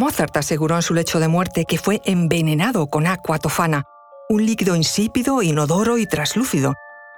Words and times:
Mozart 0.00 0.34
aseguró 0.38 0.76
en 0.76 0.82
su 0.82 0.94
lecho 0.94 1.20
de 1.20 1.28
muerte 1.28 1.66
que 1.66 1.76
fue 1.76 2.00
envenenado 2.06 2.86
con 2.86 3.06
aqua 3.06 3.38
tofana, 3.38 3.84
un 4.30 4.46
líquido 4.46 4.74
insípido, 4.74 5.42
inodoro 5.42 5.98
y 5.98 6.06
traslúcido, 6.06 6.74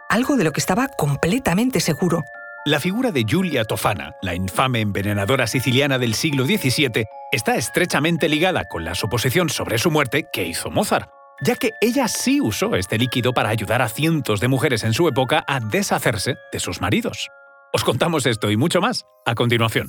algo 0.08 0.36
de 0.36 0.42
lo 0.42 0.50
que 0.50 0.58
estaba 0.58 0.88
completamente 0.88 1.78
seguro. 1.78 2.24
La 2.66 2.80
figura 2.80 3.12
de 3.12 3.22
Giulia 3.22 3.64
Tofana, 3.64 4.16
la 4.20 4.34
infame 4.34 4.80
envenenadora 4.80 5.46
siciliana 5.46 5.96
del 6.00 6.14
siglo 6.14 6.44
XVII, 6.44 7.04
está 7.30 7.54
estrechamente 7.54 8.28
ligada 8.28 8.64
con 8.64 8.84
la 8.84 8.96
suposición 8.96 9.48
sobre 9.48 9.78
su 9.78 9.92
muerte 9.92 10.26
que 10.32 10.44
hizo 10.44 10.68
Mozart, 10.68 11.08
ya 11.40 11.54
que 11.54 11.70
ella 11.80 12.08
sí 12.08 12.40
usó 12.40 12.74
este 12.74 12.98
líquido 12.98 13.32
para 13.32 13.50
ayudar 13.50 13.80
a 13.80 13.88
cientos 13.88 14.40
de 14.40 14.48
mujeres 14.48 14.82
en 14.82 14.92
su 14.92 15.06
época 15.06 15.44
a 15.46 15.60
deshacerse 15.60 16.34
de 16.50 16.58
sus 16.58 16.80
maridos. 16.80 17.28
Os 17.72 17.84
contamos 17.84 18.26
esto 18.26 18.50
y 18.50 18.56
mucho 18.56 18.80
más 18.80 19.04
a 19.24 19.36
continuación. 19.36 19.88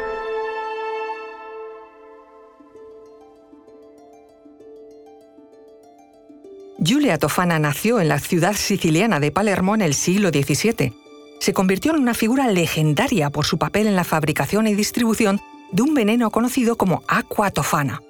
Giulia 6.83 7.19
Tofana 7.19 7.59
nació 7.59 8.01
en 8.01 8.09
la 8.09 8.17
ciudad 8.17 8.55
siciliana 8.55 9.19
de 9.19 9.31
Palermo 9.31 9.75
en 9.75 9.83
el 9.83 9.93
siglo 9.93 10.29
XVII. 10.29 10.93
Se 11.39 11.53
convirtió 11.53 11.93
en 11.93 12.01
una 12.01 12.15
figura 12.15 12.47
legendaria 12.47 13.29
por 13.29 13.45
su 13.45 13.59
papel 13.59 13.85
en 13.85 13.95
la 13.95 14.03
fabricación 14.03 14.65
y 14.65 14.73
distribución 14.73 15.39
de 15.71 15.83
un 15.83 15.93
veneno 15.93 16.31
conocido 16.31 16.77
como 16.77 17.03
aqua 17.07 17.51
tofana. 17.51 18.01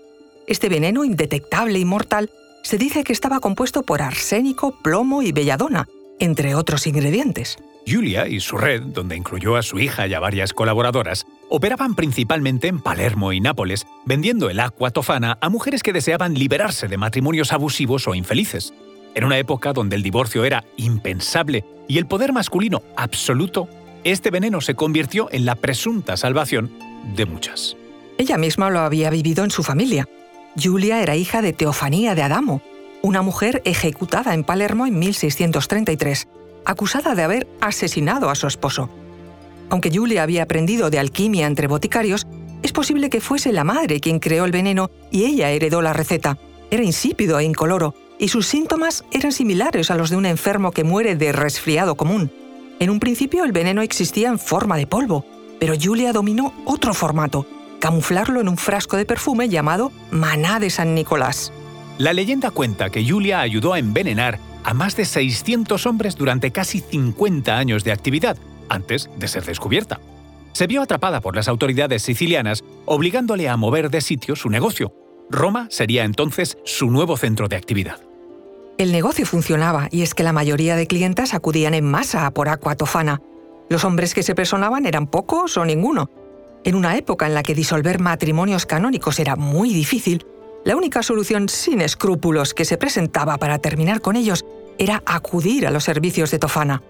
Este 0.48 0.70
veneno, 0.70 1.04
indetectable 1.04 1.80
y 1.80 1.84
mortal, 1.84 2.32
se 2.64 2.78
dice 2.78 3.04
que 3.04 3.12
estaba 3.12 3.42
compuesto 3.42 3.84
por 3.84 4.02
arsénico, 4.02 4.74
plomo 4.82 5.22
y 5.22 5.34
belladona, 5.34 5.90
entre 6.20 6.56
otros 6.56 6.88
ingredientes. 6.88 7.58
Julia 7.86 8.26
y 8.30 8.40
su 8.40 8.58
red, 8.58 8.84
donde 8.84 9.18
incluyó 9.18 9.58
a 9.58 9.64
su 9.64 9.80
hija 9.80 10.08
y 10.08 10.14
a 10.14 10.22
varias 10.22 10.54
colaboradoras, 10.54 11.26
operaban 11.52 11.96
principalmente 11.96 12.68
en 12.70 12.80
Palermo 12.80 13.34
y 13.34 13.42
Nápoles, 13.42 13.86
vendiendo 14.06 14.50
el 14.50 14.60
aqua 14.62 14.90
tofana 14.90 15.38
a 15.42 15.50
mujeres 15.50 15.84
que 15.84 15.94
deseaban 15.94 16.34
liberarse 16.34 16.88
de 16.88 16.98
matrimonios 16.98 17.52
abusivos 17.52 18.08
o 18.08 18.16
infelices. 18.16 18.74
En 19.14 19.26
una 19.26 19.38
época 19.38 19.74
donde 19.74 19.98
el 19.98 20.04
divorcio 20.04 20.46
era 20.46 20.64
impensable 20.78 21.66
y 21.90 21.98
el 21.98 22.08
poder 22.08 22.32
masculino 22.32 22.82
absoluto, 22.96 23.68
este 24.06 24.32
veneno 24.32 24.62
se 24.62 24.76
convirtió 24.76 25.28
en 25.32 25.46
la 25.46 25.56
presunta 25.56 26.16
salvación 26.16 26.72
de 27.16 27.26
muchas. 27.26 27.76
Ella 28.18 28.38
misma 28.38 28.70
lo 28.70 28.80
había 28.80 29.10
vivido 29.10 29.44
en 29.44 29.52
su 29.52 29.62
familia. 29.62 30.08
Julia 30.62 31.02
era 31.02 31.18
hija 31.18 31.42
de 31.42 31.52
Teofanía 31.52 32.16
de 32.16 32.24
Adamo, 32.24 32.62
una 33.02 33.22
mujer 33.22 33.62
ejecutada 33.66 34.34
en 34.34 34.46
Palermo 34.46 34.88
en 34.88 34.98
1633 34.98 36.28
acusada 36.66 37.16
de 37.16 37.24
haber 37.24 37.48
asesinado 37.60 38.30
a 38.30 38.36
su 38.36 38.48
esposo. 38.48 38.90
Aunque 39.72 39.90
Julia 39.90 40.22
había 40.22 40.44
aprendido 40.44 40.90
de 40.90 41.00
alquimia 41.00 41.48
entre 41.48 41.68
boticarios, 41.68 42.28
es 42.62 42.74
posible 42.74 43.10
que 43.10 43.22
fuese 43.22 43.54
la 43.54 43.64
madre 43.64 44.02
quien 44.02 44.20
creó 44.20 44.44
el 44.44 44.52
veneno 44.52 44.92
y 45.12 45.24
ella 45.24 45.50
heredó 45.50 45.82
la 45.82 45.94
receta. 45.94 46.38
Era 46.70 46.84
insípido 46.84 47.40
e 47.40 47.46
incoloro, 47.46 47.96
y 48.20 48.28
sus 48.28 48.48
síntomas 48.48 49.06
eran 49.12 49.32
similares 49.32 49.90
a 49.90 49.96
los 49.96 50.10
de 50.10 50.18
un 50.18 50.26
enfermo 50.26 50.72
que 50.72 50.84
muere 50.84 51.16
de 51.16 51.32
resfriado 51.32 51.96
común. 51.96 52.30
En 52.80 52.90
un 52.90 53.00
principio 53.00 53.46
el 53.46 53.54
veneno 53.54 53.82
existía 53.82 54.28
en 54.28 54.40
forma 54.40 54.76
de 54.76 54.88
polvo, 54.88 55.26
pero 55.58 55.74
Julia 55.82 56.12
dominó 56.12 56.54
otro 56.66 56.94
formato, 56.94 57.48
camuflarlo 57.80 58.42
en 58.42 58.50
un 58.50 58.58
frasco 58.58 58.98
de 58.98 59.06
perfume 59.06 59.48
llamado 59.48 59.94
maná 60.12 60.60
de 60.60 60.70
San 60.70 60.94
Nicolás. 60.94 61.54
La 61.98 62.12
leyenda 62.12 62.52
cuenta 62.52 62.90
que 62.90 63.08
Julia 63.08 63.40
ayudó 63.40 63.72
a 63.72 63.80
envenenar 63.80 64.38
a 64.66 64.74
más 64.74 64.98
de 64.98 65.06
600 65.06 65.86
hombres 65.86 66.18
durante 66.18 66.52
casi 66.52 66.82
50 66.82 67.58
años 67.58 67.86
de 67.86 67.94
actividad, 67.94 68.38
antes 68.72 69.10
de 69.18 69.28
ser 69.28 69.46
descubierta. 69.46 70.00
Se 70.54 70.68
vio 70.68 70.82
atrapada 70.82 71.22
por 71.22 71.36
las 71.36 71.48
autoridades 71.48 72.02
sicilianas, 72.02 72.64
obligándole 72.86 73.48
a 73.48 73.58
mover 73.58 73.90
de 73.90 74.02
sitio 74.02 74.36
su 74.36 74.50
negocio. 74.50 74.94
Roma 75.30 75.68
sería 75.70 76.04
entonces 76.04 76.58
su 76.66 76.92
nuevo 76.92 77.16
centro 77.16 77.48
de 77.48 77.56
actividad. 77.56 78.02
El 78.78 78.92
negocio 78.92 79.26
funcionaba 79.26 79.88
y 79.92 80.02
es 80.02 80.14
que 80.14 80.24
la 80.24 80.34
mayoría 80.34 80.76
de 80.76 80.88
clientes 80.88 81.34
acudían 81.34 81.74
en 81.74 81.86
masa 81.86 82.26
a 82.26 82.32
por 82.32 82.50
aqua 82.50 82.76
tofana. 82.76 83.22
Los 83.70 83.86
hombres 83.86 84.14
que 84.14 84.24
se 84.24 84.36
personaban 84.36 84.86
eran 84.86 85.08
pocos 85.08 85.56
o 85.58 85.64
ninguno. 85.64 86.10
En 86.64 86.76
una 86.76 86.98
época 86.98 87.28
en 87.28 87.34
la 87.34 87.44
que 87.44 87.56
disolver 87.56 88.00
matrimonios 88.00 88.66
canónicos 88.66 89.20
era 89.20 89.36
muy 89.36 89.74
difícil, 89.74 90.26
la 90.66 90.76
única 90.76 91.02
solución 91.02 91.50
sin 91.50 91.82
escrúpulos 91.82 92.54
que 92.54 92.66
se 92.66 92.78
presentaba 92.78 93.38
para 93.38 93.60
terminar 93.60 94.02
con 94.02 94.16
ellos 94.16 94.46
era 94.78 95.02
acudir 95.06 95.66
a 95.66 95.72
los 95.72 95.84
servicios 95.84 96.30
de 96.32 96.40
Tofana. 96.40 96.84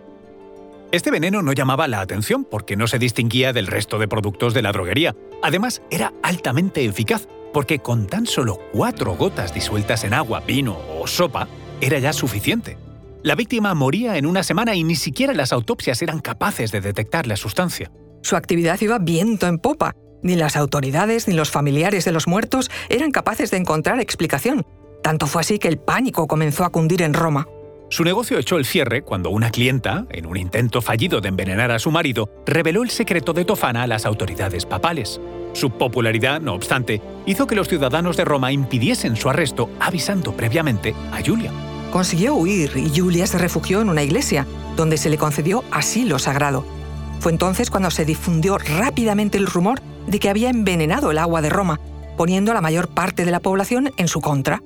Este 0.92 1.10
veneno 1.10 1.42
no 1.42 1.54
llamaba 1.54 1.88
la 1.88 2.02
atención 2.02 2.44
porque 2.44 2.76
no 2.76 2.86
se 2.86 3.00
distinguía 3.00 3.54
del 3.54 3.68
resto 3.68 3.98
de 3.98 4.10
productos 4.10 4.54
de 4.54 4.62
la 4.62 4.74
droguería. 4.74 5.16
Además, 5.42 5.82
era 5.90 6.12
altamente 6.22 6.84
eficaz 6.84 7.30
porque 7.54 7.80
con 7.80 8.08
tan 8.08 8.26
solo 8.26 8.60
cuatro 8.74 9.16
gotas 9.16 9.54
disueltas 9.54 10.04
en 10.04 10.14
agua, 10.14 10.42
vino 10.46 10.78
o 11.00 11.08
sopa, 11.08 11.48
era 11.80 11.98
ya 12.00 12.12
suficiente. 12.12 12.78
La 13.24 13.36
víctima 13.36 13.74
moría 13.74 14.18
en 14.18 14.26
una 14.26 14.44
semana 14.44 14.76
y 14.76 14.84
ni 14.84 14.96
siquiera 14.96 15.34
las 15.34 15.54
autopsias 15.54 16.02
eran 16.02 16.20
capaces 16.20 16.74
de 16.74 16.82
detectar 16.82 17.26
la 17.26 17.38
sustancia. 17.38 17.90
Su 18.22 18.36
actividad 18.36 18.80
iba 18.82 19.00
viento 19.00 19.48
en 19.48 19.60
popa 19.60 19.96
ni 20.24 20.36
las 20.36 20.56
autoridades 20.58 21.28
ni 21.28 21.34
los 21.34 21.52
familiares 21.52 22.04
de 22.06 22.12
los 22.12 22.28
muertos 22.28 22.70
eran 22.90 23.12
capaces 23.12 23.50
de 23.50 23.58
encontrar 23.58 24.00
explicación. 24.02 24.66
Tanto 25.02 25.26
fue 25.26 25.42
así 25.42 25.58
que 25.58 25.68
el 25.68 25.80
pánico 25.80 26.28
comenzó 26.28 26.64
a 26.64 26.70
cundir 26.70 27.02
en 27.02 27.14
Roma. 27.14 27.48
Su 27.92 28.06
negocio 28.06 28.40
echó 28.40 28.56
el 28.56 28.64
cierre 28.64 29.02
cuando 29.02 29.32
una 29.32 29.52
clienta, 29.52 30.06
en 30.12 30.26
un 30.26 30.38
intento 30.38 30.82
fallido 30.82 31.20
de 31.20 31.28
envenenar 31.28 31.72
a 31.72 31.80
su 31.80 31.92
marido, 31.92 32.30
reveló 32.46 32.84
el 32.84 32.90
secreto 32.90 33.34
de 33.34 33.44
Tofana 33.44 33.84
a 33.84 33.88
las 33.88 34.06
autoridades 34.06 34.66
papales. 34.66 35.20
Su 35.52 35.72
popularidad, 35.72 36.40
no 36.40 36.54
obstante, 36.54 37.02
hizo 37.26 37.48
que 37.48 37.56
los 37.56 37.68
ciudadanos 37.68 38.16
de 38.16 38.24
Roma 38.24 38.54
impidiesen 38.54 39.18
su 39.18 39.30
arresto 39.30 39.70
avisando 39.82 40.32
previamente 40.32 40.96
a 41.12 41.20
Julia. 41.22 41.52
Consiguió 41.92 42.36
huir 42.36 42.72
y 42.78 42.98
Julia 42.98 43.28
se 43.28 43.38
refugió 43.38 43.82
en 43.82 43.90
una 43.90 44.04
iglesia, 44.04 44.48
donde 44.78 44.96
se 44.96 45.10
le 45.10 45.18
concedió 45.18 45.66
asilo 45.70 46.18
sagrado. 46.18 46.64
Fue 47.20 47.34
entonces 47.34 47.70
cuando 47.70 47.92
se 47.92 48.06
difundió 48.06 48.58
rápidamente 48.58 49.38
el 49.38 49.48
rumor 49.48 49.82
de 50.08 50.18
que 50.18 50.30
había 50.30 50.50
envenenado 50.50 51.12
el 51.12 51.18
agua 51.18 51.42
de 51.42 51.50
Roma, 51.50 51.82
poniendo 52.16 52.52
a 52.52 52.54
la 52.54 52.62
mayor 52.62 52.88
parte 52.88 53.26
de 53.26 53.32
la 53.32 53.42
población 53.42 53.92
en 53.98 54.08
su 54.08 54.22
contra, 54.22 54.64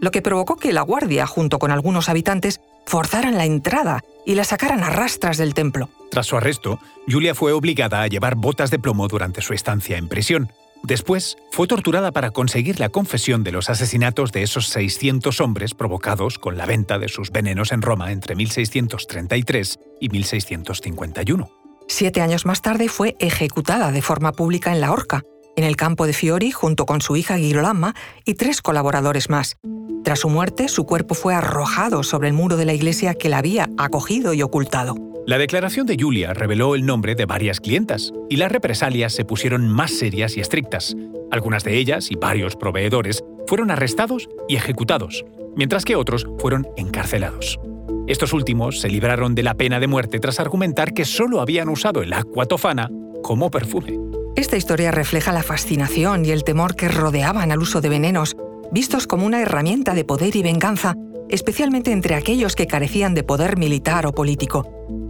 lo 0.00 0.10
que 0.10 0.22
provocó 0.22 0.56
que 0.56 0.72
la 0.72 0.82
guardia, 0.82 1.26
junto 1.26 1.58
con 1.58 1.70
algunos 1.70 2.08
habitantes, 2.08 2.60
forzaran 2.86 3.36
la 3.36 3.44
entrada 3.44 4.02
y 4.24 4.34
la 4.34 4.44
sacaran 4.44 4.82
a 4.82 4.90
rastras 4.90 5.36
del 5.36 5.54
templo. 5.54 5.90
Tras 6.10 6.26
su 6.26 6.36
arresto, 6.36 6.78
Julia 7.08 7.34
fue 7.34 7.52
obligada 7.52 8.02
a 8.02 8.06
llevar 8.06 8.34
botas 8.34 8.70
de 8.70 8.78
plomo 8.78 9.08
durante 9.08 9.42
su 9.42 9.52
estancia 9.52 9.98
en 9.98 10.08
prisión. 10.08 10.50
Después, 10.82 11.36
fue 11.50 11.66
torturada 11.66 12.12
para 12.12 12.30
conseguir 12.30 12.78
la 12.78 12.88
confesión 12.88 13.42
de 13.42 13.52
los 13.52 13.68
asesinatos 13.68 14.32
de 14.32 14.42
esos 14.42 14.68
600 14.68 15.40
hombres 15.40 15.74
provocados 15.74 16.38
con 16.38 16.56
la 16.56 16.66
venta 16.66 16.98
de 16.98 17.08
sus 17.08 17.30
venenos 17.30 17.72
en 17.72 17.82
Roma 17.82 18.12
entre 18.12 18.36
1633 18.36 19.80
y 20.00 20.08
1651. 20.08 21.50
Siete 21.88 22.20
años 22.20 22.46
más 22.46 22.62
tarde 22.62 22.88
fue 22.88 23.16
ejecutada 23.18 23.90
de 23.90 24.02
forma 24.02 24.32
pública 24.32 24.72
en 24.72 24.80
la 24.80 24.92
horca, 24.92 25.24
en 25.58 25.64
el 25.64 25.74
campo 25.74 26.06
de 26.06 26.12
Fiori 26.12 26.52
junto 26.52 26.86
con 26.86 27.00
su 27.00 27.16
hija 27.16 27.36
Girolama 27.36 27.96
y 28.24 28.34
tres 28.34 28.62
colaboradores 28.62 29.28
más. 29.28 29.56
Tras 30.04 30.20
su 30.20 30.28
muerte, 30.28 30.68
su 30.68 30.86
cuerpo 30.86 31.16
fue 31.16 31.34
arrojado 31.34 32.04
sobre 32.04 32.28
el 32.28 32.34
muro 32.34 32.56
de 32.56 32.64
la 32.64 32.74
iglesia 32.74 33.14
que 33.14 33.28
la 33.28 33.38
había 33.38 33.68
acogido 33.76 34.32
y 34.34 34.42
ocultado. 34.42 34.94
La 35.26 35.36
declaración 35.36 35.84
de 35.84 35.96
Julia 35.98 36.32
reveló 36.32 36.76
el 36.76 36.86
nombre 36.86 37.16
de 37.16 37.26
varias 37.26 37.58
clientas 37.58 38.12
y 38.30 38.36
las 38.36 38.52
represalias 38.52 39.12
se 39.12 39.24
pusieron 39.24 39.68
más 39.68 39.90
serias 39.90 40.36
y 40.36 40.40
estrictas. 40.40 40.94
Algunas 41.32 41.64
de 41.64 41.76
ellas 41.76 42.12
y 42.12 42.14
varios 42.14 42.54
proveedores 42.54 43.24
fueron 43.48 43.72
arrestados 43.72 44.28
y 44.48 44.54
ejecutados, 44.54 45.24
mientras 45.56 45.84
que 45.84 45.96
otros 45.96 46.28
fueron 46.38 46.68
encarcelados. 46.76 47.58
Estos 48.06 48.32
últimos 48.32 48.80
se 48.80 48.90
libraron 48.90 49.34
de 49.34 49.42
la 49.42 49.54
pena 49.54 49.80
de 49.80 49.88
muerte 49.88 50.20
tras 50.20 50.38
argumentar 50.38 50.94
que 50.94 51.04
solo 51.04 51.40
habían 51.40 51.68
usado 51.68 52.00
el 52.00 52.12
aqua 52.12 52.46
tofana 52.46 52.88
como 53.24 53.50
perfume. 53.50 54.07
Esta 54.38 54.56
historia 54.56 54.92
refleja 54.92 55.32
la 55.32 55.42
fascinación 55.42 56.24
y 56.24 56.30
el 56.30 56.44
temor 56.44 56.76
que 56.76 56.86
rodeaban 56.86 57.50
al 57.50 57.58
uso 57.58 57.80
de 57.80 57.88
venenos, 57.88 58.36
vistos 58.70 59.08
como 59.08 59.26
una 59.26 59.42
herramienta 59.42 59.94
de 59.94 60.04
poder 60.04 60.36
y 60.36 60.42
venganza, 60.44 60.94
especialmente 61.28 61.90
entre 61.90 62.14
aquellos 62.14 62.54
que 62.54 62.68
carecían 62.68 63.16
de 63.16 63.24
poder 63.24 63.56
militar 63.56 64.06
o 64.06 64.12
político. 64.12 64.64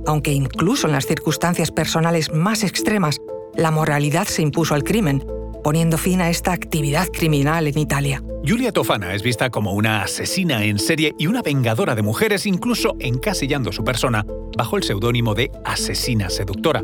Aunque 0.07 0.33
incluso 0.33 0.87
en 0.87 0.95
las 0.95 1.05
circunstancias 1.05 1.71
personales 1.71 2.33
más 2.33 2.65
extremas, 2.65 3.19
la 3.55 3.71
moralidad 3.71 4.27
se 4.27 4.41
impuso 4.41 4.75
al 4.75 4.83
crimen, 4.83 5.23
poniendo 5.63 5.99
fin 5.99 6.23
a 6.23 6.31
esta 6.31 6.55
actividad 6.55 7.07
criminal 7.09 7.67
en 7.67 7.77
Italia. 7.77 8.23
Giulia 8.43 8.73
Tofana 8.73 9.13
es 9.13 9.23
vista 9.23 9.51
como 9.51 9.75
una 9.75 10.05
asesina 10.05 10.65
en 10.65 10.79
serie 10.79 11.15
y 11.19 11.27
una 11.27 11.43
vengadora 11.43 11.95
de 11.95 12.01
mujeres, 12.01 12.47
incluso 12.47 12.97
encasillando 12.99 13.73
su 13.73 13.85
persona 13.85 14.25
bajo 14.57 14.79
el 14.79 14.85
seudónimo 14.85 15.35
de 15.35 15.51
asesina 15.67 16.31
seductora. 16.31 16.83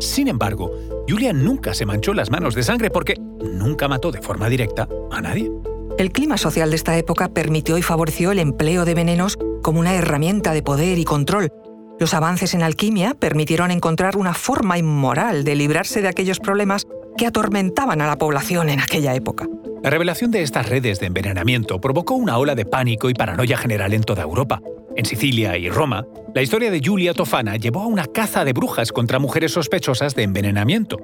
Sin 0.00 0.28
embargo, 0.28 0.72
Julia 1.06 1.32
nunca 1.32 1.74
se 1.74 1.86
manchó 1.86 2.14
las 2.14 2.30
manos 2.30 2.54
de 2.54 2.62
sangre 2.62 2.90
porque 2.90 3.14
nunca 3.18 3.86
mató 3.86 4.10
de 4.10 4.22
forma 4.22 4.48
directa 4.48 4.88
a 5.10 5.20
nadie. 5.20 5.50
El 5.98 6.10
clima 6.10 6.38
social 6.38 6.70
de 6.70 6.76
esta 6.76 6.96
época 6.96 7.28
permitió 7.28 7.76
y 7.76 7.82
favoreció 7.82 8.32
el 8.32 8.38
empleo 8.38 8.86
de 8.86 8.94
venenos 8.94 9.36
como 9.62 9.78
una 9.80 9.94
herramienta 9.94 10.52
de 10.54 10.62
poder 10.62 10.98
y 10.98 11.04
control. 11.04 11.52
Los 11.98 12.14
avances 12.14 12.54
en 12.54 12.62
alquimia 12.62 13.12
permitieron 13.12 13.70
encontrar 13.70 14.16
una 14.16 14.32
forma 14.32 14.78
inmoral 14.78 15.44
de 15.44 15.54
librarse 15.54 16.00
de 16.00 16.08
aquellos 16.08 16.40
problemas 16.40 16.86
que 17.18 17.26
atormentaban 17.26 18.00
a 18.00 18.06
la 18.06 18.16
población 18.16 18.70
en 18.70 18.80
aquella 18.80 19.14
época. 19.14 19.46
La 19.82 19.90
revelación 19.90 20.30
de 20.30 20.42
estas 20.42 20.68
redes 20.68 21.00
de 21.00 21.06
envenenamiento 21.06 21.78
provocó 21.78 22.14
una 22.14 22.38
ola 22.38 22.54
de 22.54 22.64
pánico 22.64 23.10
y 23.10 23.14
paranoia 23.14 23.58
general 23.58 23.92
en 23.92 24.02
toda 24.02 24.22
Europa. 24.22 24.62
En 24.96 25.04
Sicilia 25.04 25.56
y 25.56 25.68
Roma, 25.68 26.04
la 26.34 26.42
historia 26.42 26.70
de 26.70 26.80
Giulia 26.80 27.14
Tofana 27.14 27.56
llevó 27.56 27.82
a 27.82 27.86
una 27.86 28.06
caza 28.06 28.44
de 28.44 28.52
brujas 28.52 28.90
contra 28.90 29.20
mujeres 29.20 29.52
sospechosas 29.52 30.14
de 30.14 30.24
envenenamiento. 30.24 30.98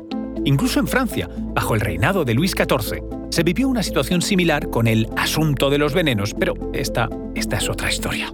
Incluso 0.44 0.80
en 0.80 0.88
Francia, 0.88 1.28
bajo 1.54 1.74
el 1.74 1.80
reinado 1.80 2.24
de 2.24 2.34
Luis 2.34 2.52
XIV, 2.52 3.02
se 3.30 3.42
vivió 3.42 3.68
una 3.68 3.82
situación 3.82 4.22
similar 4.22 4.70
con 4.70 4.86
el 4.86 5.08
asunto 5.16 5.70
de 5.70 5.78
los 5.78 5.94
venenos, 5.94 6.34
pero 6.38 6.54
esta, 6.72 7.08
esta 7.34 7.56
es 7.58 7.68
otra 7.68 7.90
historia. 7.90 8.32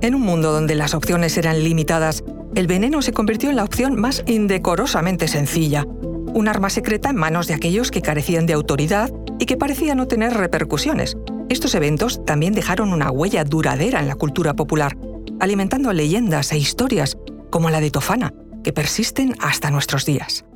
En 0.00 0.14
un 0.14 0.22
mundo 0.22 0.52
donde 0.52 0.76
las 0.76 0.94
opciones 0.94 1.36
eran 1.36 1.62
limitadas, 1.62 2.24
el 2.54 2.66
veneno 2.66 3.02
se 3.02 3.12
convirtió 3.12 3.50
en 3.50 3.56
la 3.56 3.64
opción 3.64 4.00
más 4.00 4.22
indecorosamente 4.26 5.26
sencilla, 5.26 5.84
un 5.84 6.48
arma 6.48 6.70
secreta 6.70 7.10
en 7.10 7.16
manos 7.16 7.48
de 7.48 7.54
aquellos 7.54 7.90
que 7.90 8.02
carecían 8.02 8.46
de 8.46 8.52
autoridad 8.52 9.12
y 9.38 9.46
que 9.46 9.56
parecía 9.56 9.94
no 9.94 10.06
tener 10.06 10.32
repercusiones. 10.34 11.16
Estos 11.52 11.74
eventos 11.74 12.24
también 12.24 12.54
dejaron 12.54 12.94
una 12.94 13.10
huella 13.10 13.44
duradera 13.44 14.00
en 14.00 14.08
la 14.08 14.14
cultura 14.14 14.54
popular, 14.54 14.96
alimentando 15.38 15.92
leyendas 15.92 16.50
e 16.50 16.56
historias 16.56 17.18
como 17.50 17.68
la 17.68 17.82
de 17.82 17.90
Tofana, 17.90 18.32
que 18.64 18.72
persisten 18.72 19.34
hasta 19.38 19.70
nuestros 19.70 20.06
días. 20.06 20.46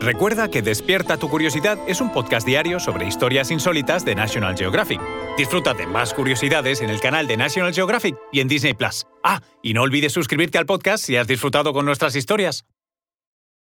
Recuerda 0.00 0.50
que 0.50 0.62
Despierta 0.62 1.16
tu 1.16 1.30
Curiosidad 1.30 1.78
es 1.86 2.00
un 2.00 2.12
podcast 2.12 2.44
diario 2.44 2.80
sobre 2.80 3.06
historias 3.06 3.52
insólitas 3.52 4.04
de 4.04 4.16
National 4.16 4.56
Geographic. 4.56 5.00
Disfruta 5.38 5.74
de 5.74 5.86
más 5.86 6.12
curiosidades 6.12 6.80
en 6.80 6.90
el 6.90 6.98
canal 6.98 7.28
de 7.28 7.36
National 7.36 7.72
Geographic 7.72 8.16
y 8.32 8.40
en 8.40 8.48
Disney 8.48 8.74
Plus. 8.74 9.06
Ah, 9.22 9.40
y 9.62 9.74
no 9.74 9.82
olvides 9.82 10.12
suscribirte 10.12 10.58
al 10.58 10.66
podcast 10.66 11.04
si 11.04 11.16
has 11.16 11.28
disfrutado 11.28 11.72
con 11.72 11.86
nuestras 11.86 12.16
historias. 12.16 12.64